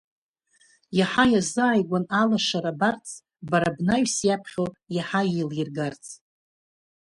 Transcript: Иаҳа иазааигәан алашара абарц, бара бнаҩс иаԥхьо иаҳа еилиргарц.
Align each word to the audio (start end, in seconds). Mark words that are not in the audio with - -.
Иаҳа 0.97 1.25
иазааигәан 1.33 2.05
алашара 2.21 2.69
абарц, 2.73 3.07
бара 3.49 3.69
бнаҩс 3.77 4.15
иаԥхьо 4.27 4.65
иаҳа 4.95 5.21
еилиргарц. 5.37 6.03